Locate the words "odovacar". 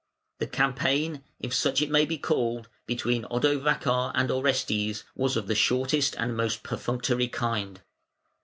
3.25-4.11